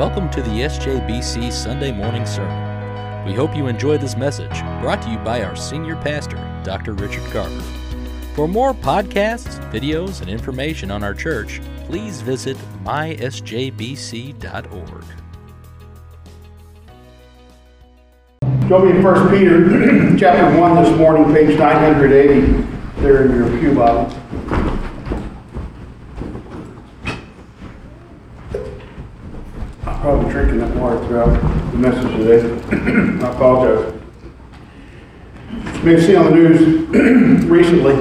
[0.00, 3.26] Welcome to the SJBC Sunday Morning Sermon.
[3.26, 6.94] We hope you enjoy this message brought to you by our senior pastor, Dr.
[6.94, 7.60] Richard Carver.
[8.34, 13.44] For more podcasts, videos, and information on our church, please visit mysjbc.org.
[18.70, 23.74] Join me in 1 Peter chapter 1 this morning, page 980, there in your Pew
[23.74, 24.19] Bible.
[30.00, 31.30] Probably drinking that water throughout
[31.72, 32.40] the message today.
[33.24, 34.00] I apologize.
[35.76, 37.94] You may have seen on the news recently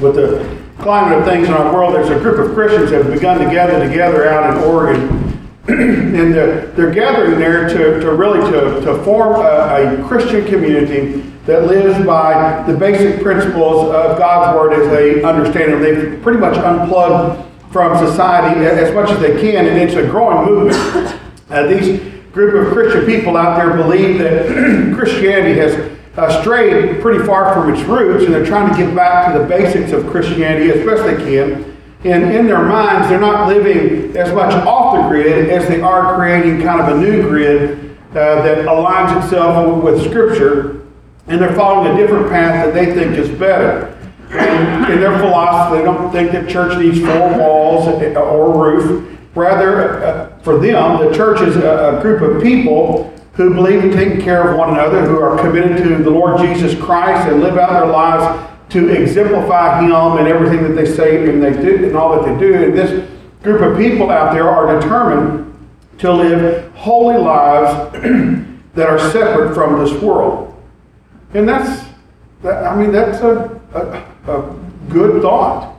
[0.00, 3.14] with the climate of things in our world, there's a group of Christians that have
[3.14, 5.24] begun to gather together out in Oregon
[5.68, 11.20] and they're, they're gathering there to, to really to, to form a, a, Christian community
[11.46, 15.80] that lives by the basic principles of God's Word as they understand them.
[15.80, 20.46] They've pretty much unplugged from society as much as they can, and it's a growing
[20.48, 21.20] movement.
[21.50, 24.46] Uh, these group of Christian people out there believe that
[24.96, 25.74] Christianity has
[26.16, 29.44] uh, strayed pretty far from its roots, and they're trying to get back to the
[29.44, 31.76] basics of Christianity as best they can.
[32.04, 36.14] And in their minds, they're not living as much off the grid as they are
[36.14, 40.86] creating kind of a new grid uh, that aligns itself with Scripture.
[41.26, 43.93] And they're following a different path that they think is better.
[44.34, 49.18] And in their philosophy, they don't think that church needs four walls or a roof.
[49.34, 53.92] Rather, uh, for them, the church is a, a group of people who believe in
[53.92, 57.58] taking care of one another, who are committed to the Lord Jesus Christ and live
[57.58, 61.96] out their lives to exemplify Him and everything that they say and they do and
[61.96, 62.54] all that they do.
[62.54, 63.08] And this
[63.42, 65.44] group of people out there are determined
[65.98, 67.92] to live holy lives
[68.74, 70.54] that are separate from this world.
[71.34, 71.88] And that's,
[72.42, 74.54] that, I mean, that's a, a, a
[74.88, 75.76] good thought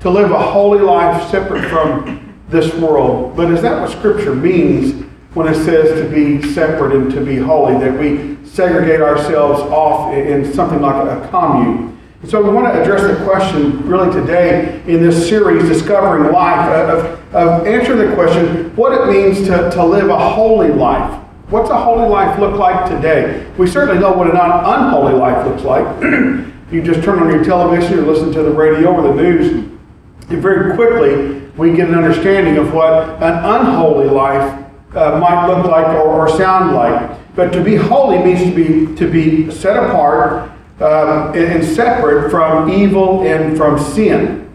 [0.00, 3.36] to live a holy life separate from this world.
[3.36, 5.04] But is that what Scripture means
[5.34, 7.74] when it says to be separate and to be holy?
[7.78, 11.98] That we segregate ourselves off in something like a commune?
[12.26, 17.34] So we want to address the question really today in this series, Discovering Life, of,
[17.34, 21.14] of answering the question what it means to, to live a holy life.
[21.48, 23.48] What's a holy life look like today?
[23.56, 25.84] We certainly know what an unholy life looks like.
[26.70, 30.42] you just turn on your television or listen to the radio or the news, and
[30.42, 34.64] very quickly we get an understanding of what an unholy life
[34.94, 37.18] uh, might look like or, or sound like.
[37.34, 42.70] But to be holy means to be to be set apart um, and, separate from
[42.70, 44.48] evil and from sin.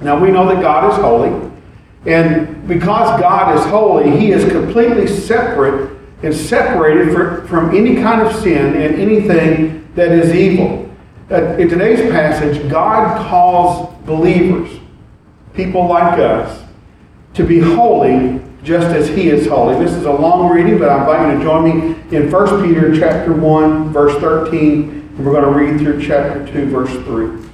[0.00, 1.50] Now we know that God is holy,
[2.06, 8.22] and because God is holy, He is completely separate and separated for, from any kind
[8.22, 10.91] of sin and anything that is evil.
[11.30, 14.70] In today's passage, God calls believers,
[15.54, 16.62] people like us,
[17.34, 19.82] to be holy just as he is holy.
[19.82, 22.94] This is a long reading, but I invite you to join me in 1 Peter
[22.98, 27.50] chapter 1, verse 13 and we're going to read through chapter 2, verse 3.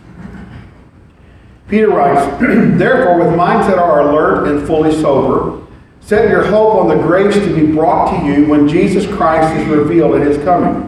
[1.66, 2.24] Peter writes,
[2.78, 5.66] Therefore, with minds that are alert and fully sober,
[6.00, 9.66] set your hope on the grace to be brought to you when Jesus Christ is
[9.66, 10.87] revealed in his coming.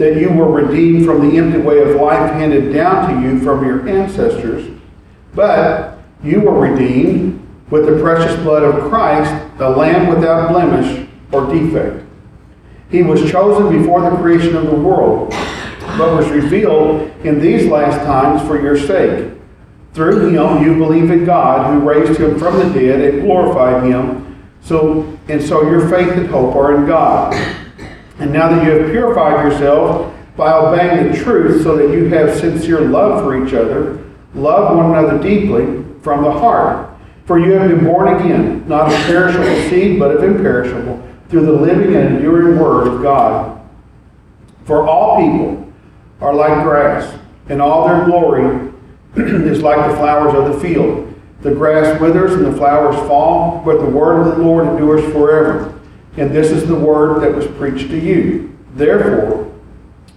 [0.00, 3.62] that you were redeemed from the empty way of life handed down to you from
[3.64, 4.66] your ancestors,
[5.34, 7.36] but you were redeemed
[7.70, 12.02] with the precious blood of Christ, the Lamb without blemish or defect.
[12.90, 15.34] He was chosen before the creation of the world
[15.98, 19.30] but was revealed in these last times for your sake.
[19.92, 24.48] Through him you believe in God, who raised him from the dead and glorified him.
[24.62, 27.34] So and so your faith and hope are in God.
[28.20, 32.38] And now that you have purified yourselves by obeying the truth, so that you have
[32.38, 33.98] sincere love for each other,
[34.34, 36.90] love one another deeply from the heart.
[37.24, 41.52] For you have been born again, not of perishable seed, but of imperishable, through the
[41.52, 43.60] living and enduring word of God.
[44.64, 45.72] For all people
[46.20, 47.18] are like grass,
[47.48, 48.70] and all their glory
[49.16, 51.06] is like the flowers of the field.
[51.40, 55.79] The grass withers and the flowers fall, but the word of the Lord endures forever.
[56.16, 58.56] And this is the word that was preached to you.
[58.74, 59.52] Therefore,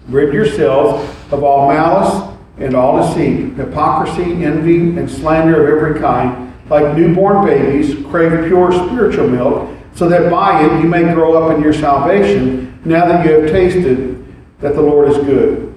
[0.08, 6.54] rid yourselves of all malice and all deceit, hypocrisy, envy, and slander of every kind.
[6.70, 11.56] Like newborn babies, crave pure spiritual milk, so that by it you may grow up
[11.56, 14.26] in your salvation, now that you have tasted
[14.60, 15.76] that the Lord is good.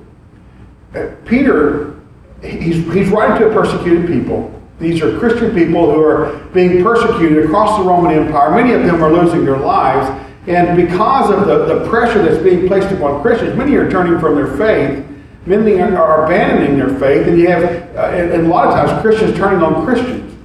[0.94, 2.00] Uh, Peter,
[2.42, 4.55] he's, he's writing to a persecuted people.
[4.78, 8.50] These are Christian people who are being persecuted across the Roman Empire.
[8.50, 10.08] Many of them are losing their lives.
[10.46, 14.34] And because of the, the pressure that's being placed upon Christians, many are turning from
[14.34, 15.05] their faith.
[15.46, 17.26] Many are abandoning their faith.
[17.26, 17.64] And you have,
[17.96, 20.37] uh, and, and a lot of times, Christians turning on Christians.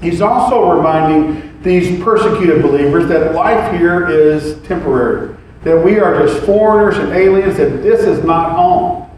[0.00, 6.44] He's also reminding these persecuted believers that life here is temporary, that we are just
[6.44, 9.10] foreigners and aliens, that this is not home.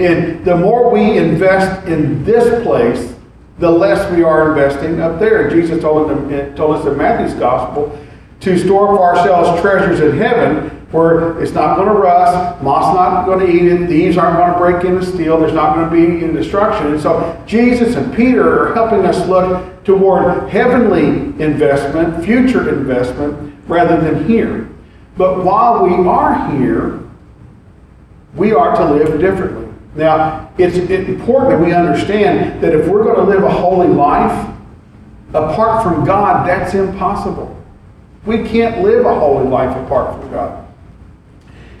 [0.00, 3.15] And the more we invest in this place,
[3.58, 5.48] the less we are investing up there.
[5.48, 7.98] Jesus told, them, told us in Matthew's gospel
[8.40, 13.26] to store for ourselves treasures in heaven where it's not going to rust, moth's not
[13.26, 15.90] going to eat it, thieves aren't going to break in and steal, there's not going
[15.90, 16.92] to be any destruction.
[16.92, 21.06] And so Jesus and Peter are helping us look toward heavenly
[21.42, 24.68] investment, future investment, rather than here.
[25.16, 27.00] But while we are here,
[28.34, 29.65] we are to live differently.
[29.96, 34.54] Now, it's important that we understand that if we're going to live a holy life,
[35.30, 37.52] apart from God, that's impossible.
[38.26, 40.66] We can't live a holy life apart from God.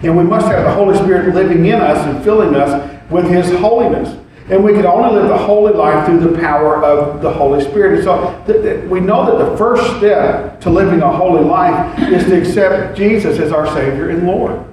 [0.00, 3.50] And we must have the Holy Spirit living in us and filling us with His
[3.58, 4.18] holiness.
[4.48, 7.96] And we can only live the holy life through the power of the Holy Spirit.
[7.96, 11.98] And so th- th- we know that the first step to living a holy life
[11.98, 14.64] is to accept Jesus as our Savior and Lord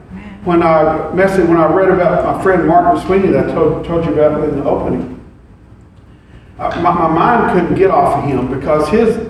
[0.46, 4.14] when I when I read about my friend Martin Sweeney that I told, told you
[4.14, 5.14] about in the opening,
[6.60, 9.30] uh, my, my mind couldn't get off of him because his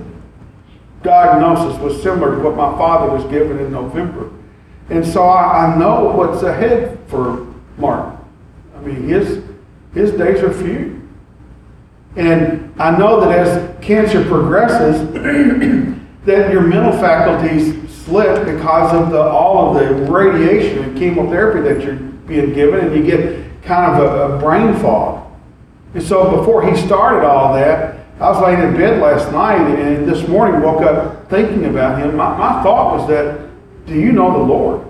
[1.04, 4.32] diagnosis was similar to what my father was given in November.
[4.90, 7.46] And so I, I know what's ahead for
[7.78, 8.18] Martin.
[8.76, 9.44] I mean, his,
[9.94, 11.02] his days are few.
[12.16, 15.12] And I know that as cancer progresses,
[16.26, 21.84] that your mental faculties slip because of the, all of the radiation and chemotherapy that
[21.84, 25.32] you're being given, and you get kind of a, a brain fog.
[25.94, 30.08] And so before he started all that, I was laying in bed last night, and
[30.08, 32.16] this morning woke up thinking about him.
[32.16, 33.50] My, my thought was that,
[33.86, 34.88] do you know the Lord?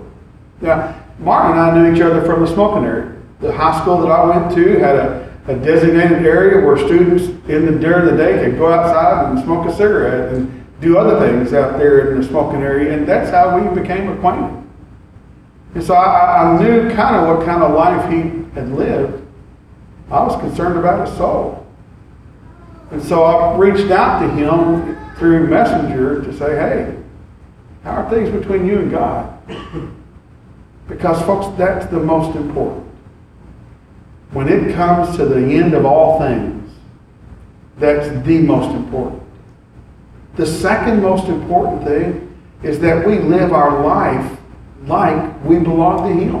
[0.60, 3.16] Now, Martin and I knew each other from the smoking area.
[3.40, 7.66] The high school that I went to had a, a designated area where students in
[7.66, 10.34] the during the day could go outside and smoke a cigarette.
[10.34, 14.10] And do other things out there in the smoking area, and that's how we became
[14.10, 14.62] acquainted.
[15.74, 18.18] And so I, I knew kind of what kind of life he
[18.54, 19.26] had lived.
[20.10, 21.66] I was concerned about his soul.
[22.90, 26.96] And so I reached out to him through Messenger to say, hey,
[27.82, 29.30] how are things between you and God?
[30.86, 32.86] Because, folks, that's the most important.
[34.30, 36.72] When it comes to the end of all things,
[37.78, 39.23] that's the most important.
[40.36, 44.38] The second most important thing is that we live our life
[44.86, 46.34] like we belong to Him.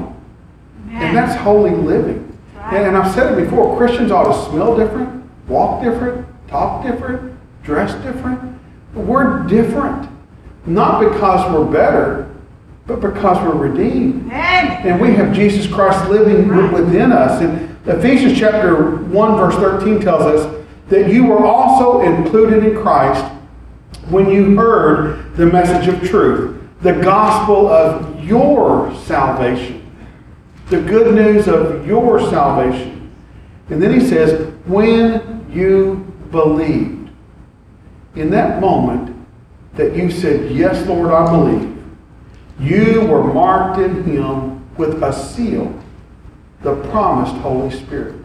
[0.88, 1.02] Amen.
[1.02, 2.36] And that's holy living.
[2.56, 2.82] Right.
[2.82, 7.94] And I've said it before Christians ought to smell different, walk different, talk different, dress
[8.02, 8.58] different.
[8.94, 10.10] We're different.
[10.66, 12.34] Not because we're better,
[12.86, 14.26] but because we're redeemed.
[14.26, 14.86] Amen.
[14.86, 16.72] And we have Jesus Christ living right.
[16.72, 17.40] within us.
[17.42, 23.33] And Ephesians chapter 1, verse 13 tells us that you were also included in Christ
[24.10, 29.80] when you heard the message of truth, the gospel of your salvation,
[30.68, 33.14] the good news of your salvation.
[33.70, 37.10] And then he says, when you believed.
[38.16, 39.16] In that moment
[39.74, 41.82] that you said, Yes, Lord, I believe,
[42.58, 45.72] you were marked in him with a seal,
[46.62, 48.23] the promised Holy Spirit.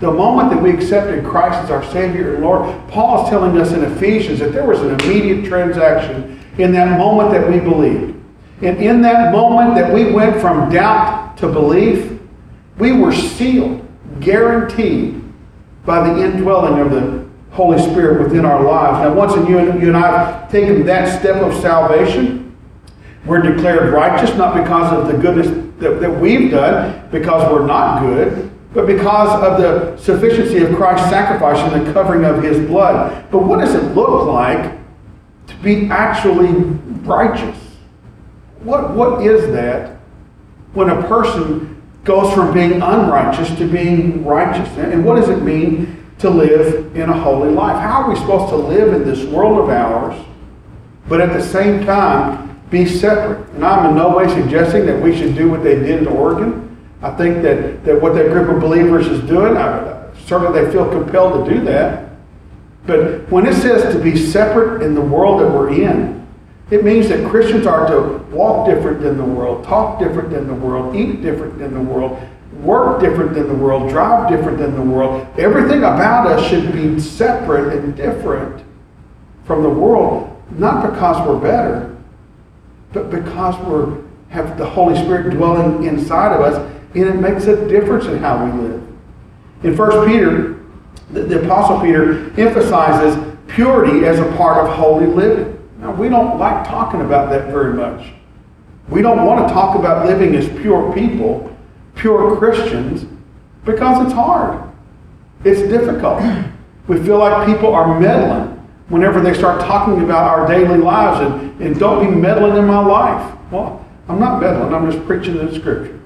[0.00, 3.72] The moment that we accepted Christ as our Savior and Lord, Paul is telling us
[3.72, 8.20] in Ephesians that there was an immediate transaction in that moment that we believed.
[8.60, 12.18] And in that moment that we went from doubt to belief,
[12.78, 13.86] we were sealed,
[14.20, 15.22] guaranteed
[15.84, 17.24] by the indwelling of the
[17.54, 18.98] Holy Spirit within our lives.
[18.98, 22.56] Now, once you and, I have taken that step of salvation,
[23.26, 25.46] we're declared righteous, not because of the goodness
[25.78, 31.08] that, that we've done, because we're not good, but because of the sufficiency of Christ's
[31.08, 33.24] sacrifice and the covering of his blood.
[33.30, 34.76] But what does it look like
[35.46, 36.52] to be actually
[37.06, 37.56] righteous?
[38.64, 39.98] What, what is that
[40.72, 44.68] when a person goes from being unrighteous to being righteous?
[44.76, 47.80] And what does it mean to live in a holy life?
[47.80, 50.20] How are we supposed to live in this world of ours,
[51.08, 53.48] but at the same time be separate?
[53.50, 56.63] And I'm in no way suggesting that we should do what they did in Oregon
[57.04, 60.88] I think that, that what that group of believers is doing, I, certainly they feel
[60.88, 62.10] compelled to do that.
[62.86, 66.26] But when it says to be separate in the world that we're in,
[66.70, 70.54] It means that Christians are to walk different than the world, talk different than the
[70.54, 72.18] world, eat different than the world,
[72.62, 75.26] work different than the world, drive different than the world.
[75.38, 78.64] Everything about us should be separate and different
[79.44, 81.94] from the world, not because we're better,
[82.94, 87.68] but because we have the Holy Spirit dwelling inside of us, and it makes a
[87.68, 88.82] difference in how we live.
[89.64, 90.64] In 1 Peter,
[91.10, 93.16] the, the Apostle Peter emphasizes
[93.48, 95.50] purity as a part of holy living.
[95.78, 98.12] Now, we don't like talking about that very much.
[98.88, 101.54] We don't want to talk about living as pure people,
[101.94, 103.06] pure Christians,
[103.64, 104.70] because it's hard.
[105.44, 106.22] It's difficult.
[106.86, 108.50] We feel like people are meddling
[108.88, 112.84] whenever they start talking about our daily lives and, and don't be meddling in my
[112.84, 113.36] life.
[113.50, 115.98] Well, I'm not meddling, I'm just preaching the scripture.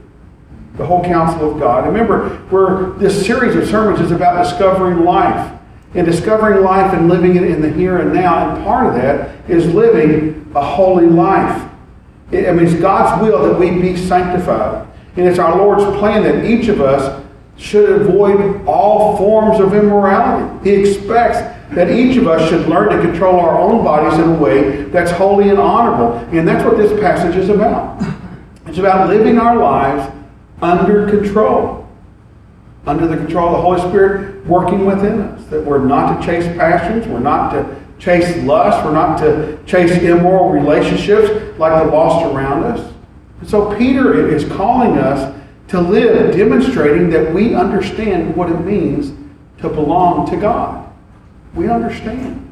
[0.78, 1.87] The whole counsel of God.
[1.87, 5.58] Remember, we're, this series of sermons is about discovering life
[5.94, 8.54] and discovering life and living it in the here and now.
[8.54, 11.68] And part of that is living a holy life.
[12.28, 14.87] I mean, it's God's will that we be sanctified.
[15.16, 17.25] And it's our Lord's plan that each of us
[17.56, 20.70] should avoid all forms of immorality.
[20.70, 21.38] He expects
[21.75, 25.11] that each of us should learn to control our own bodies in a way that's
[25.11, 26.18] holy and honorable.
[26.30, 28.00] And that's what this passage is about.
[28.66, 30.14] It's about living our lives
[30.61, 31.79] under control
[32.88, 35.45] under the control of the Holy Spirit working within us.
[35.47, 39.91] That we're not to chase passions, we're not to chase lust, we're not to chase
[40.03, 42.95] immoral relationships like the lost around us.
[43.41, 45.35] And so Peter is calling us
[45.69, 49.12] to live demonstrating that we understand what it means
[49.61, 50.91] to belong to God.
[51.55, 52.45] We understand.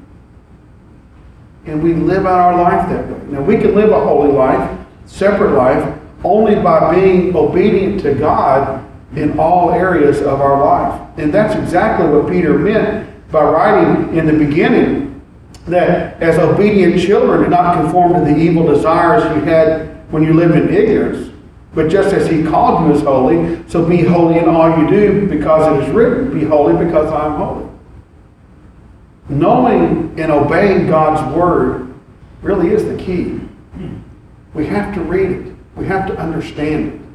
[1.64, 3.32] And we live out our life that way.
[3.32, 5.95] Now, we can live a holy life, separate life,
[6.26, 11.00] only by being obedient to God in all areas of our life.
[11.16, 15.22] And that's exactly what Peter meant by writing in the beginning
[15.66, 20.32] that as obedient children do not conform to the evil desires you had when you
[20.32, 21.32] lived in ignorance,
[21.74, 25.26] but just as he called you as holy, so be holy in all you do
[25.28, 27.68] because it is written, be holy because I am holy.
[29.28, 31.92] Knowing and obeying God's word
[32.42, 33.40] really is the key.
[34.54, 35.55] We have to read it.
[35.76, 37.06] We have to understand it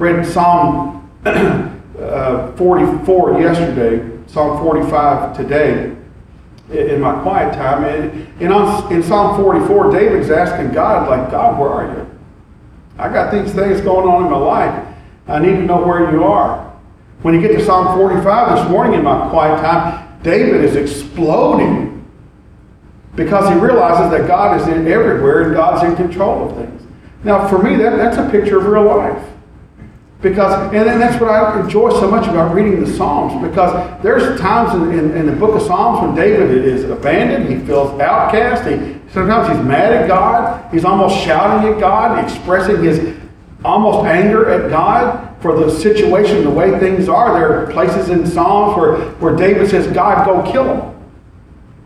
[0.00, 5.94] read Psalm uh, 44 yesterday, Psalm 45 today
[6.70, 7.84] in my quiet time.
[7.84, 8.42] And
[8.90, 12.18] in Psalm 44, David's asking God, like, God, where are you?
[12.98, 14.86] I got these things going on in my life.
[15.28, 16.66] I need to know where you are.
[17.22, 22.06] When you get to Psalm 45 this morning in my quiet time, David is exploding
[23.14, 26.79] because he realizes that God is in everywhere and God's in control of things.
[27.22, 29.30] Now, for me, that, that's a picture of real life.
[30.22, 34.38] Because, and then that's what I enjoy so much about reading the Psalms, because there's
[34.38, 38.68] times in, in, in, the book of Psalms when David is abandoned, he feels outcast,
[38.68, 43.16] he, sometimes he's mad at God, he's almost shouting at God, expressing his
[43.64, 47.32] almost anger at God for the situation, the way things are.
[47.32, 51.12] There are places in Psalms where, where David says, God, go kill them.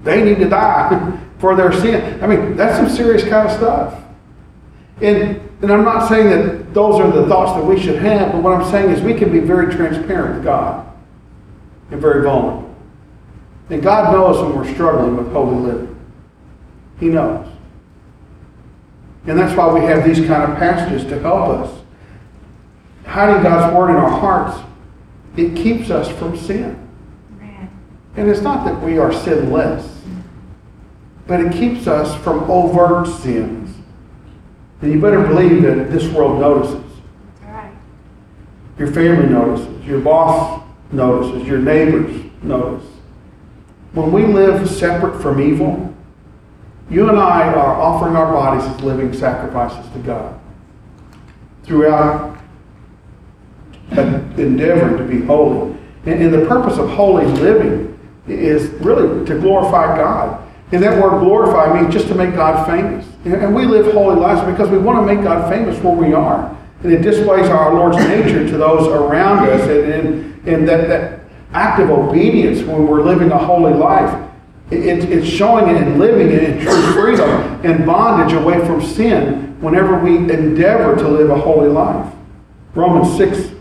[0.03, 2.21] They need to die for their sin.
[2.21, 4.04] I mean, that's some serious kind of stuff.
[5.01, 8.43] And, and I'm not saying that those are the thoughts that we should have, but
[8.43, 10.87] what I'm saying is we can be very transparent with God
[11.91, 12.75] and very vulnerable.
[13.71, 15.97] And God knows when we're struggling with holy living.
[17.01, 17.49] He knows.
[19.27, 21.81] And that's why we have these kind of passages to help us.
[23.07, 24.59] Hiding God's word in our hearts,
[25.37, 26.81] it keeps us from sin.
[28.17, 30.01] And it's not that we are sinless,
[31.27, 33.64] but it keeps us from overt sin
[34.85, 36.85] then you better believe that this world notices.
[37.43, 37.73] Right.
[38.79, 39.87] Your family notices.
[39.87, 40.63] Your boss
[40.93, 41.49] notices.
[41.49, 42.87] Your neighbors notice.
[43.95, 45.95] When we live separate from evil,
[46.91, 50.39] you and I are offering our bodies as living sacrifices to God.
[51.63, 52.39] Throughout
[53.93, 55.75] endeavoring to be holy.
[56.05, 60.47] And, and the purpose of holy living is really to glorify God.
[60.73, 63.07] And that word glorify means just to make God famous.
[63.25, 66.55] And we live holy lives because we want to make God famous where we are.
[66.83, 69.63] And it displays our Lord's nature to those around us.
[69.63, 71.21] And, and, and that, that
[71.55, 74.31] act of obedience when we're living a holy life,
[74.71, 77.29] it, it's showing it and living it in true freedom
[77.65, 82.13] and bondage away from sin whenever we endeavor to live a holy life.
[82.75, 83.53] Romans 6,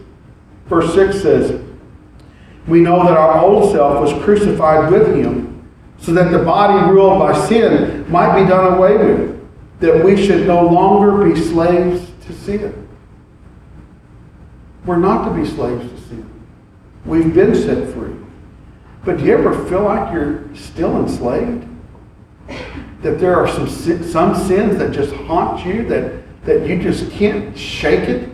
[0.67, 1.62] verse 6 says,
[2.67, 5.53] We know that our old self was crucified with him
[6.00, 9.33] so that the body ruled by sin might be done away with,
[9.84, 12.88] that we should no longer be slaves to sin.
[14.86, 16.44] We're not to be slaves to sin.
[17.06, 18.16] We've been set free.
[19.04, 21.68] But do you ever feel like you're still enslaved?
[23.02, 27.58] that there are some, some sins that just haunt you, that, that you just can't
[27.58, 28.30] shake it?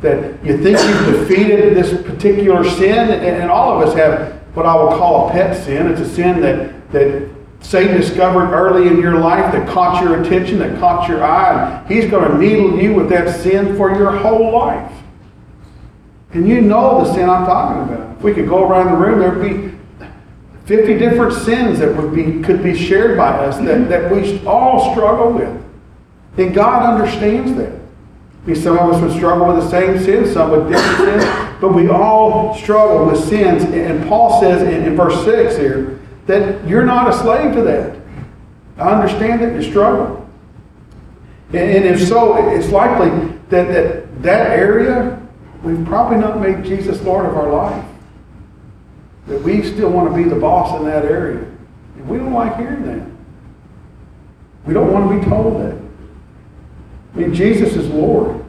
[0.00, 3.10] That you think you've defeated this particular sin?
[3.10, 5.86] And, and all of us have what I will call a pet sin.
[5.86, 10.58] It's a sin that, that Satan discovered early in your life that caught your attention,
[10.58, 11.84] that caught your eye.
[11.88, 14.90] He's going to needle you with that sin for your whole life.
[16.32, 18.16] And you know the sin I'm talking about.
[18.16, 19.76] If we could go around the room, there'd be
[20.66, 24.92] 50 different sins that would be could be shared by us that, that we all
[24.92, 25.64] struggle with.
[26.38, 27.72] And God understands that.
[27.72, 31.56] I mean, some of us would struggle with the same sin, some with different sins,
[31.60, 33.64] but we all struggle with sins.
[33.64, 35.99] And Paul says in, in verse 6 here
[36.30, 37.96] that you're not a slave to that.
[38.78, 40.28] I understand that you struggle.
[41.48, 43.10] And, and if so, it's likely
[43.50, 45.20] that, that that area,
[45.62, 47.84] we've probably not made Jesus Lord of our life.
[49.26, 51.44] That we still want to be the boss in that area.
[51.96, 53.06] And we don't like hearing that.
[54.66, 55.76] We don't want to be told that.
[57.14, 58.44] I mean, Jesus is Lord.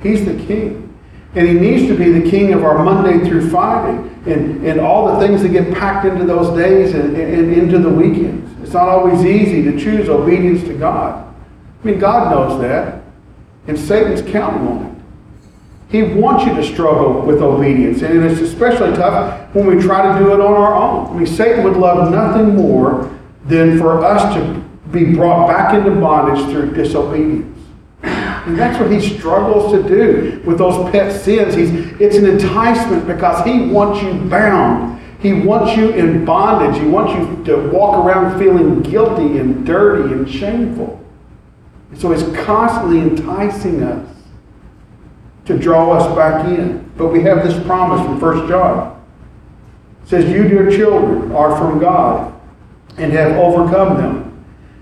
[0.00, 0.86] He's the King.
[1.34, 5.12] And he needs to be the king of our Monday through Friday and, and all
[5.12, 8.50] the things that get packed into those days and, and into the weekends.
[8.62, 11.26] It's not always easy to choose obedience to God.
[11.82, 13.02] I mean, God knows that.
[13.66, 14.90] And Satan's counting on it.
[15.90, 18.02] He wants you to struggle with obedience.
[18.02, 21.08] And it's especially tough when we try to do it on our own.
[21.08, 23.10] I mean, Satan would love nothing more
[23.46, 24.60] than for us to
[24.92, 27.59] be brought back into bondage through disobedience.
[28.50, 31.54] And that's what he struggles to do with those pet sins.
[31.54, 35.00] He's, it's an enticement because he wants you bound.
[35.20, 36.82] He wants you in bondage.
[36.82, 41.00] He wants you to walk around feeling guilty and dirty and shameful.
[41.90, 44.16] And so he's constantly enticing us
[45.44, 46.90] to draw us back in.
[46.96, 49.00] But we have this promise from 1 John.
[50.02, 52.34] It says, You, dear children, are from God
[52.96, 54.29] and have overcome them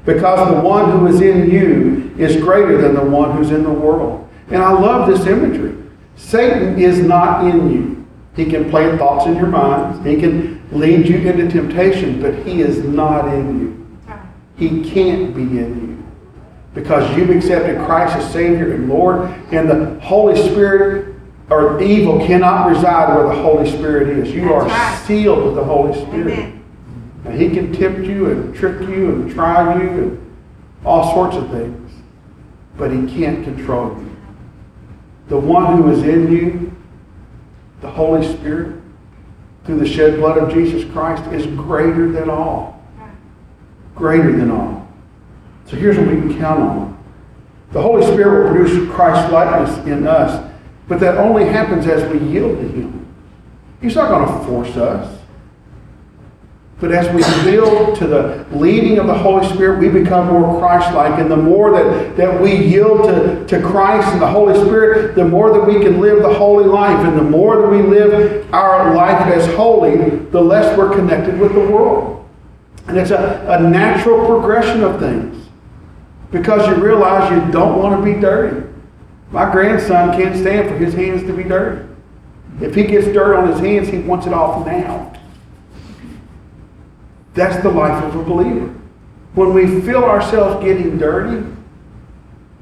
[0.08, 3.70] because the one who is in you is greater than the one who's in the
[3.70, 4.26] world.
[4.50, 5.76] And I love this imagery.
[6.16, 8.06] Satan is not in you.
[8.34, 10.02] He can plant thoughts in your minds.
[10.06, 13.98] He can lead you into temptation, but he is not in you.
[14.56, 16.04] He can't be in you.
[16.72, 21.16] Because you've accepted Christ as Savior and Lord, and the Holy Spirit
[21.50, 24.34] or evil cannot reside where the Holy Spirit is.
[24.34, 26.32] You are sealed with the Holy Spirit.
[26.32, 26.57] Amen.
[27.28, 30.36] And he can tempt you and trick you and try you and
[30.82, 31.92] all sorts of things.
[32.78, 34.16] But he can't control you.
[35.28, 36.74] The one who is in you,
[37.82, 38.80] the Holy Spirit,
[39.66, 42.82] through the shed blood of Jesus Christ, is greater than all.
[43.94, 44.88] Greater than all.
[45.66, 47.04] So here's what we can count on.
[47.72, 50.50] The Holy Spirit will produce Christ's likeness in us,
[50.88, 53.14] but that only happens as we yield to Him.
[53.82, 55.17] He's not going to force us.
[56.80, 61.18] But as we yield to the leading of the Holy Spirit, we become more Christ-like.
[61.18, 65.24] And the more that, that we yield to, to Christ and the Holy Spirit, the
[65.24, 67.04] more that we can live the holy life.
[67.04, 71.52] And the more that we live our life as holy, the less we're connected with
[71.52, 72.28] the world.
[72.86, 75.48] And it's a, a natural progression of things.
[76.30, 78.66] Because you realize you don't want to be dirty.
[79.32, 81.86] My grandson can't stand for his hands to be dirty.
[82.60, 85.17] If he gets dirt on his hands, he wants it off now.
[87.38, 88.74] That's the life of a believer.
[89.34, 91.46] When we feel ourselves getting dirty,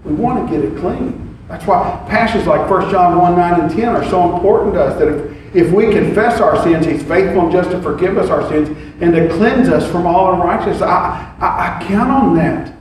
[0.05, 1.39] we want to get it clean.
[1.49, 4.99] That's why passages like 1 John 1 9 and 10 are so important to us
[4.99, 8.47] that if, if we confess our sins, He's faithful and just to forgive us our
[8.51, 8.69] sins
[9.01, 10.83] and to cleanse us from all unrighteousness.
[10.83, 12.77] I, I, I count on that.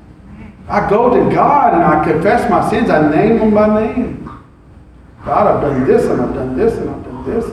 [0.68, 2.90] I go to God and I confess my sins.
[2.90, 4.44] I name them by name.
[5.24, 7.46] God, I've done this and I've done this and I've done this.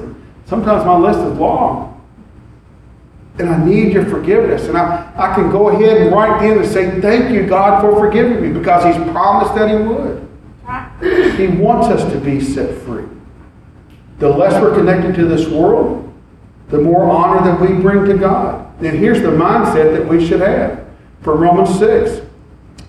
[0.46, 1.91] Sometimes my list is long.
[3.38, 4.68] And I need your forgiveness.
[4.68, 7.98] And I, I can go ahead and write in and say, Thank you, God, for
[7.98, 10.28] forgiving me, because He's promised that He would.
[11.36, 13.04] He wants us to be set free.
[14.18, 16.12] The less we're connected to this world,
[16.68, 18.66] the more honor that we bring to God.
[18.78, 20.86] And here's the mindset that we should have
[21.22, 22.26] from Romans 6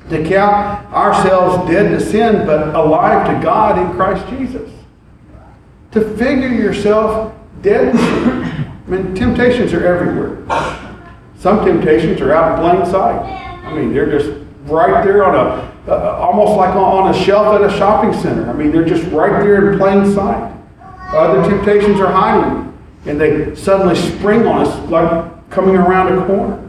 [0.10, 4.70] to count ourselves dead to sin, but alive to God in Christ Jesus.
[5.92, 8.43] To figure yourself dead to sin.
[8.43, 8.43] I
[8.94, 10.38] mean, temptations are everywhere.
[11.38, 13.20] Some temptations are out in plain sight.
[13.66, 14.32] I mean, they're just
[14.66, 18.50] right there on a, uh, almost like on a shelf at a shopping center.
[18.50, 20.52] I mean, they're just right there in plain sight.
[21.14, 26.60] Other temptations are hiding, and they suddenly spring on us like coming around a corner.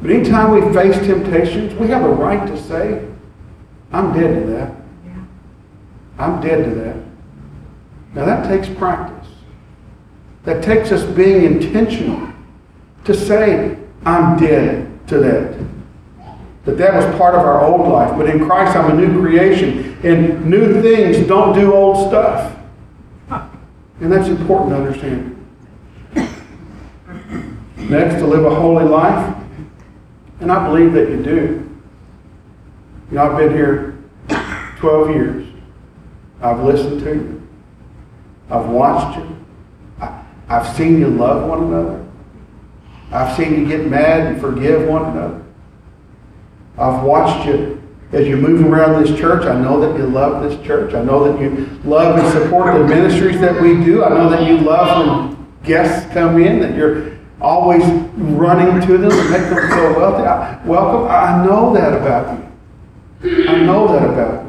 [0.00, 3.06] But anytime we face temptations, we have a right to say,
[3.92, 4.74] I'm dead to that.
[6.18, 6.96] I'm dead to that.
[8.14, 9.17] Now that takes practice
[10.48, 12.32] that takes us being intentional
[13.04, 15.58] to say, I'm dead to that.
[16.64, 18.16] That that was part of our old life.
[18.16, 19.98] But in Christ, I'm a new creation.
[20.02, 22.56] And new things don't do old stuff.
[23.30, 25.34] And that's important to understand.
[27.76, 29.36] Next, to live a holy life.
[30.40, 31.70] And I believe that you do.
[33.10, 33.98] You know, I've been here
[34.78, 35.46] 12 years.
[36.40, 37.48] I've listened to you.
[38.48, 39.38] I've watched you.
[40.48, 42.04] I've seen you love one another.
[43.10, 45.42] I've seen you get mad and forgive one another.
[46.78, 47.82] I've watched you
[48.12, 49.44] as you move around this church.
[49.44, 50.94] I know that you love this church.
[50.94, 54.04] I know that you love and support the ministries that we do.
[54.04, 57.84] I know that you love when guests come in, that you're always
[58.16, 61.08] running to them and make them feel welcome.
[61.08, 62.44] I know that about you.
[63.48, 64.47] I know that about you.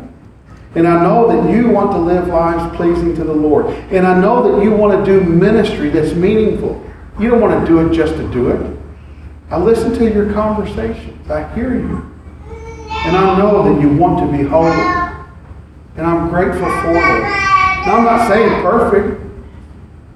[0.75, 3.67] And I know that you want to live lives pleasing to the Lord.
[3.91, 6.83] And I know that you want to do ministry that's meaningful.
[7.19, 8.79] You don't want to do it just to do it.
[9.49, 11.29] I listen to your conversations.
[11.29, 12.05] I hear you.
[12.89, 14.69] And I know that you want to be holy.
[15.95, 17.83] And I'm grateful for that.
[17.87, 19.21] Now, I'm not saying perfect,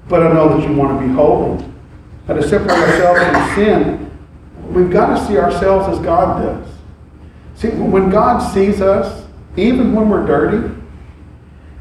[0.08, 1.64] but I know that you want to be holy.
[2.28, 4.10] And to separate ourselves from sin,
[4.72, 6.68] we've got to see ourselves as God does.
[7.56, 9.23] See, when God sees us,
[9.56, 10.74] even when we're dirty,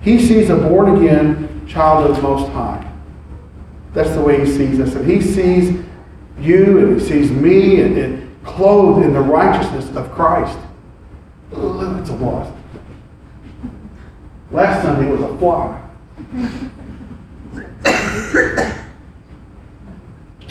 [0.01, 2.89] He sees a born again child of the Most High.
[3.93, 4.95] That's the way He sees us.
[4.95, 5.83] And He sees
[6.39, 10.57] you and He sees me and, and clothed in the righteousness of Christ.
[11.51, 12.53] Look, it's a wasp.
[14.51, 15.79] Last Sunday was a fly.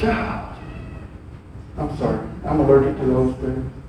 [0.00, 0.56] God.
[1.78, 2.28] I'm sorry.
[2.44, 3.81] I'm allergic to those things.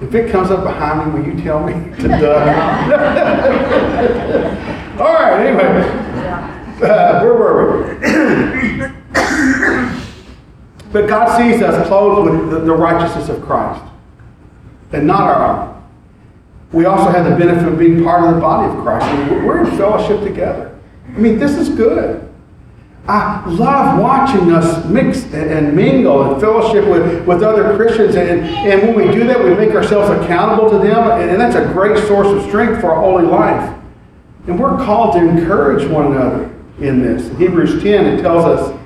[0.00, 2.46] If it comes up behind me, will you tell me to duck?
[5.00, 5.82] All right, anyway.
[6.82, 7.94] Uh, where were we?
[10.92, 13.84] but God sees us clothed with the, the righteousness of Christ
[14.92, 15.70] and not our own.
[16.72, 19.06] We also have the benefit of being part of the body of Christ.
[19.30, 20.76] We're in fellowship together.
[21.06, 22.33] I mean, this is good.
[23.06, 28.14] I love watching us mix and mingle and fellowship with, with other Christians.
[28.14, 31.10] And, and when we do that, we make ourselves accountable to them.
[31.10, 33.78] And that's a great source of strength for our holy life.
[34.46, 36.44] And we're called to encourage one another
[36.78, 37.28] in this.
[37.28, 38.80] In Hebrews 10, it tells us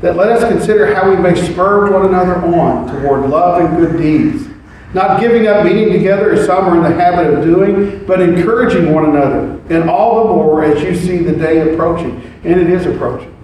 [0.00, 3.96] that let us consider how we may spur one another on toward love and good
[3.96, 4.48] deeds.
[4.92, 8.92] Not giving up meeting together as some are in the habit of doing, but encouraging
[8.92, 9.60] one another.
[9.70, 12.22] And all the more as you see the day approaching.
[12.44, 13.35] And it is approaching.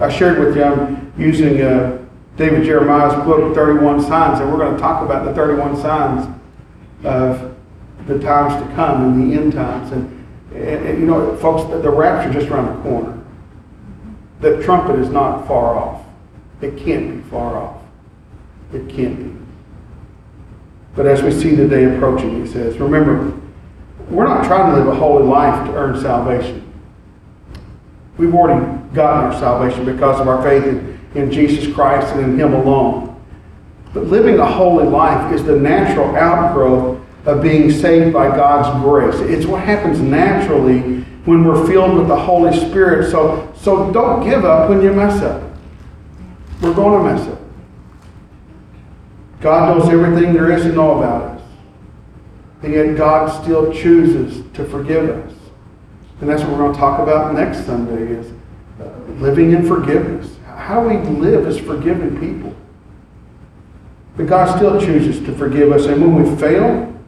[0.00, 2.04] I shared with you, I'm using uh,
[2.36, 6.40] David Jeremiah's book, 31 Signs, and we're going to talk about the 31 signs
[7.04, 7.54] of
[8.06, 9.92] the times to come and the end times.
[9.92, 13.20] And, and, and you know, folks, the, the rapture just around the corner.
[14.40, 16.04] The trumpet is not far off.
[16.60, 17.82] It can't be far off.
[18.72, 19.46] It can't be.
[20.96, 23.32] But as we see the day approaching, he says, remember,
[24.08, 26.63] we're not trying to live a holy life to earn salvation.
[28.16, 32.38] We've already gotten our salvation because of our faith in, in Jesus Christ and in
[32.38, 33.10] Him alone.
[33.92, 39.14] But living a holy life is the natural outgrowth of being saved by God's grace.
[39.30, 43.10] It's what happens naturally when we're filled with the Holy Spirit.
[43.10, 45.42] So, so don't give up when you mess up.
[46.60, 47.40] We're going to mess up.
[49.40, 51.42] God knows everything there is to know about us.
[52.62, 55.32] And yet God still chooses to forgive us.
[56.24, 58.32] And that's what we're going to talk about next Sunday is
[58.80, 58.84] uh,
[59.20, 60.38] living in forgiveness.
[60.46, 62.56] How we live as forgiven people.
[64.16, 65.84] But God still chooses to forgive us.
[65.84, 66.98] And when we fail,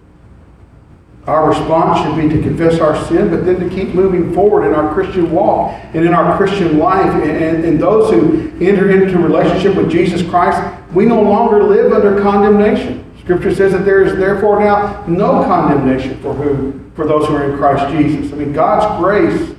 [1.27, 4.75] our response should be to confess our sin, but then to keep moving forward in
[4.75, 7.11] our Christian walk and in our Christian life.
[7.15, 10.61] And, and, those who enter into relationship with Jesus Christ,
[10.93, 13.03] we no longer live under condemnation.
[13.21, 17.51] Scripture says that there is therefore now no condemnation for who for those who are
[17.51, 18.33] in Christ Jesus.
[18.33, 19.55] I mean, God's grace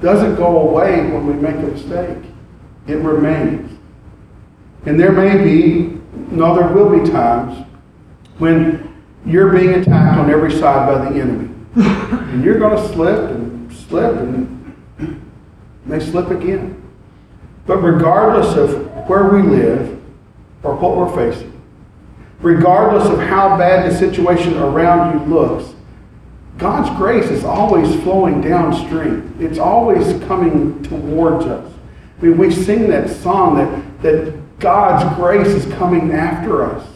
[0.00, 2.18] doesn't go away when we make a mistake.
[2.86, 3.78] It remains.
[4.84, 5.98] And there may be,
[6.30, 7.66] no, there will be times
[8.38, 11.50] when you're being attacked on every side by the enemy.
[11.76, 15.22] and you're going to slip and slip and
[15.86, 16.82] may slip again.
[17.66, 20.00] But regardless of where we live
[20.62, 21.52] or what we're facing,
[22.40, 25.75] regardless of how bad the situation around you looks,
[26.58, 29.36] God's grace is always flowing downstream.
[29.38, 31.72] It's always coming towards us.
[32.18, 36.86] I mean, we sing that song that, that God's grace is coming after us.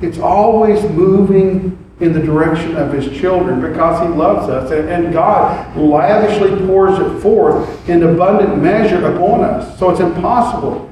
[0.00, 4.70] It's always moving in the direction of his children because he loves us.
[4.72, 9.78] And, and God lavishly pours it forth in abundant measure upon us.
[9.78, 10.90] So it's impossible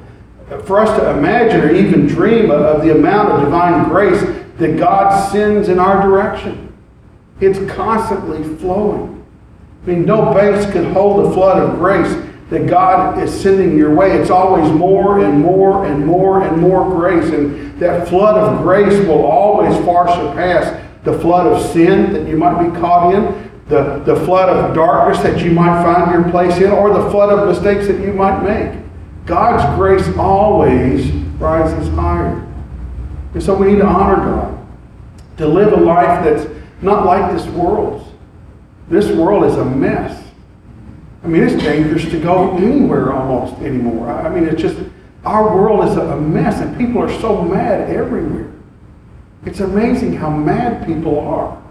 [0.65, 4.21] for us to imagine or even dream of the amount of divine grace
[4.59, 6.70] that God sends in our direction.
[7.41, 9.27] It's constantly flowing.
[9.83, 12.15] I mean, no banks can hold the flood of grace
[12.51, 14.19] that God is sending your way.
[14.19, 17.33] It's always more and more and more and more grace.
[17.33, 22.37] And that flood of grace will always far surpass the flood of sin that you
[22.37, 26.57] might be caught in, the, the flood of darkness that you might find your place
[26.59, 28.79] in, or the flood of mistakes that you might make.
[29.25, 32.47] God's grace always rises higher.
[33.33, 34.67] And so we need to honor God,
[35.39, 36.50] to live a life that's
[36.83, 38.09] not like this world's.
[38.89, 40.23] This world is a mess.
[41.23, 44.11] I mean, it's dangerous to go anywhere almost anymore.
[44.11, 44.77] I mean, it's just,
[45.25, 48.51] our world is a mess and people are so mad everywhere.
[49.45, 51.63] It's amazing how mad people are.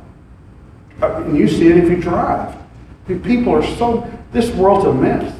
[1.01, 2.55] Uh, and you see it if you drive.
[3.07, 5.35] People are so, this world's a mess.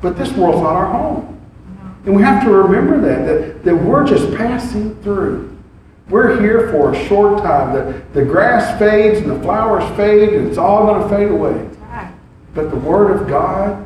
[0.00, 1.40] But this world's not our home.
[2.06, 5.53] And we have to remember that, that, that we're just passing through.
[6.08, 7.72] We're here for a short time.
[7.72, 11.70] The, the grass fades and the flowers fade and it's all going to fade away.
[12.54, 13.84] But the Word of God,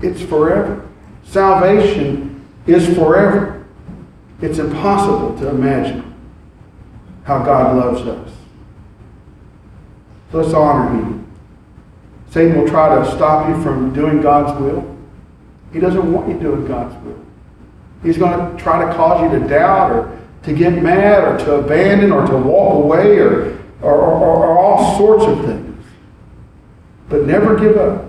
[0.00, 0.86] it's forever.
[1.24, 3.66] Salvation is forever.
[4.40, 6.14] It's impossible to imagine
[7.24, 8.32] how God loves us.
[10.32, 11.26] Let's honor Him.
[12.30, 14.96] Satan will try to stop you from doing God's will.
[15.72, 17.18] He doesn't want you doing God's will.
[18.02, 20.15] He's going to try to cause you to doubt or
[20.46, 24.96] to get mad or to abandon or to walk away or, or, or, or all
[24.96, 25.84] sorts of things.
[27.08, 28.04] But never give up.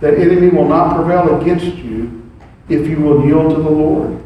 [0.00, 2.30] That enemy will not prevail against you
[2.68, 4.20] if you will yield to the Lord.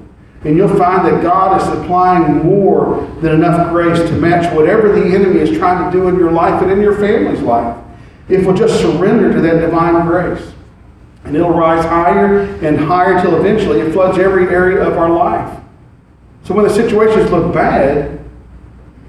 [0.44, 5.14] And you'll find that God is supplying more than enough grace to match whatever the
[5.14, 7.76] enemy is trying to do in your life and in your family's life.
[8.30, 10.54] If we'll just surrender to that divine grace.
[11.24, 15.60] And it'll rise higher and higher till eventually it floods every area of our life.
[16.48, 18.24] So when the situations look bad,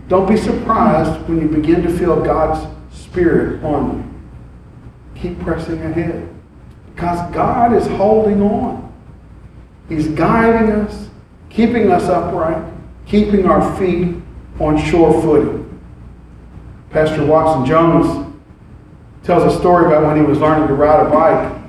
[0.10, 3.98] don't be surprised when you begin to feel God's Spirit on
[5.16, 5.22] you.
[5.22, 6.28] Keep pressing ahead.
[6.94, 8.94] Because God is holding on.
[9.88, 11.08] He's guiding us,
[11.50, 12.62] keeping us upright,
[13.06, 14.18] keeping our feet
[14.60, 15.80] on sure footing.
[16.90, 18.36] Pastor Watson Jones
[19.24, 21.60] tells a story about when he was learning to ride a bike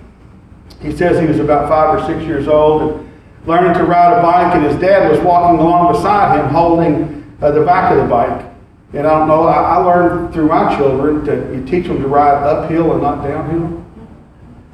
[0.80, 3.09] he says he was about five or six years old and
[3.46, 7.50] learning to ride a bike, and his dad was walking along beside him holding uh,
[7.50, 8.46] the back of the bike.
[8.92, 12.08] And I don't know, I, I learned through my children that you teach them to
[12.08, 13.84] ride uphill and not downhill.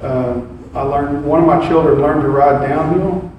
[0.01, 0.41] Uh,
[0.77, 3.31] I learned, one of my children learned to ride downhill,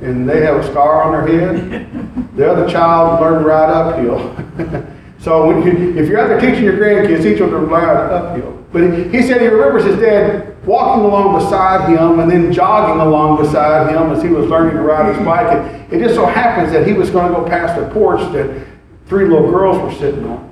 [0.00, 2.36] and they have a scar on their head.
[2.36, 4.86] The other child learned to ride uphill.
[5.20, 8.64] so you, if you're out there teaching your grandkids, teach them to ride uphill.
[8.72, 13.00] But he, he said he remembers his dad walking along beside him and then jogging
[13.00, 15.46] along beside him as he was learning to ride his bike.
[15.46, 18.66] And it just so happens that he was going to go past a porch that
[19.06, 20.44] three little girls were sitting on.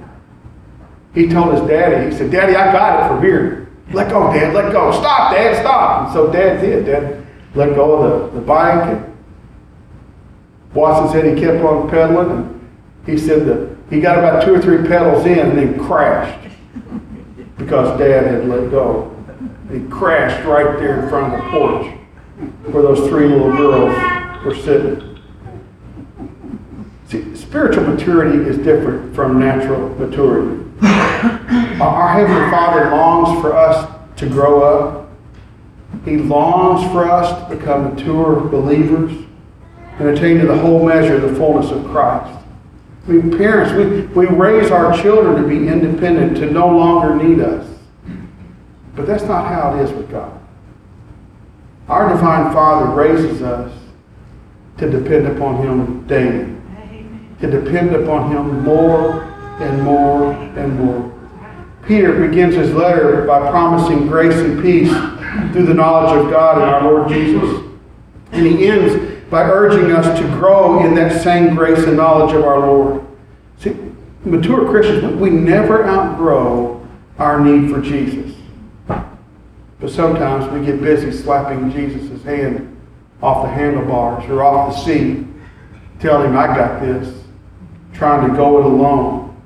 [1.15, 3.69] He told his daddy, he said, Daddy, I got it from here.
[3.93, 4.93] Let go, Dad, let go.
[4.93, 6.05] Stop, Dad, stop.
[6.05, 6.87] And so Dad did.
[6.87, 8.97] Dad let go of the, the bike.
[8.97, 9.17] And
[10.75, 12.31] Watson said he kept on pedaling.
[12.31, 12.71] And
[13.07, 16.49] he said that he got about two or three pedals in and then crashed
[17.59, 19.14] because Dad had let go.
[19.71, 21.99] He crashed right there in front of the porch
[22.73, 25.19] where those three little girls were sitting.
[27.09, 30.65] See, spiritual maturity is different from natural maturity.
[30.83, 35.09] Our Heavenly Father longs for us to grow up.
[36.05, 39.13] He longs for us to become mature believers
[39.99, 42.39] and attain to the whole measure of the fullness of Christ.
[43.07, 47.41] I mean, parents, we, we raise our children to be independent, to no longer need
[47.41, 47.74] us.
[48.95, 50.41] But that's not how it is with God.
[51.89, 53.73] Our divine Father raises us
[54.79, 56.57] to depend upon Him daily,
[57.41, 59.23] to depend upon Him more
[59.61, 61.15] and more and more.
[61.87, 64.91] Peter begins his letter by promising grace and peace
[65.53, 67.63] through the knowledge of God and our Lord Jesus.
[68.33, 72.45] And he ends by urging us to grow in that same grace and knowledge of
[72.45, 73.07] our Lord.
[73.59, 73.77] See,
[74.25, 76.87] mature Christians, we never outgrow
[77.19, 78.35] our need for Jesus.
[79.85, 82.75] But sometimes we get busy slapping Jesus' hand
[83.23, 85.27] off the handlebars or off the seat,
[86.01, 87.23] telling him, I got this,
[87.93, 89.37] trying to go it alone.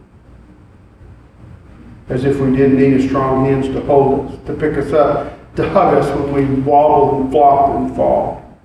[2.09, 5.37] As if we didn't need his strong hands to hold us, to pick us up,
[5.57, 8.57] to hug us when we wobble and flop and fall.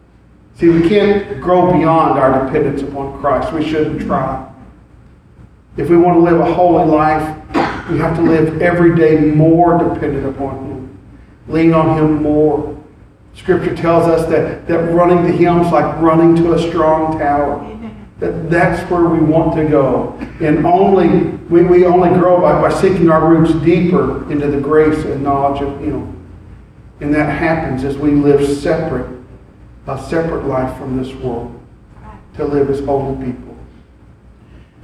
[0.59, 3.51] See, we can't grow beyond our dependence upon Christ.
[3.51, 4.47] We shouldn't try.
[5.77, 7.35] If we want to live a holy life,
[7.89, 10.72] we have to live every day more dependent upon Him
[11.47, 12.77] lean on Him more,
[13.35, 17.69] Scripture tells us that, that running to Him is like running to a strong tower.
[18.19, 20.13] That that's where we want to go.
[20.39, 25.03] And only, we, we only grow by, by sinking our roots deeper into the grace
[25.03, 26.13] and knowledge of Him.
[27.01, 29.19] And that happens as we live separate,
[29.87, 31.59] a separate life from this world,
[32.35, 33.57] to live as holy people.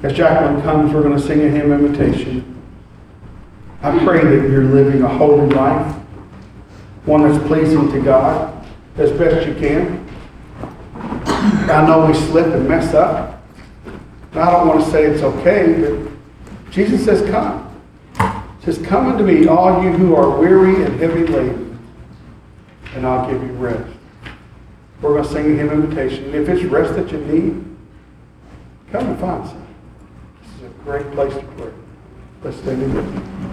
[0.01, 2.61] As Jacqueline comes, we're going to sing a hymn invitation.
[3.81, 5.95] I pray that you're living a holy life,
[7.09, 8.63] one that's pleasing to God
[8.97, 10.07] as best you can.
[11.67, 13.43] I know we slip and mess up.
[14.31, 17.65] And I don't want to say it's okay, but Jesus says, Come.
[18.59, 21.79] He says, Come unto me, all you who are weary and heavy laden,
[22.93, 23.91] and I'll give you rest.
[25.01, 26.25] We're going to sing a hymn invitation.
[26.25, 27.65] And if it's rest that you need,
[28.91, 29.67] come and find some.
[30.43, 31.71] This is a great place to pray.
[32.43, 33.49] Let's stand together.